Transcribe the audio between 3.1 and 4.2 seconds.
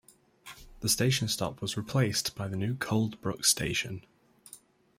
Brook Station.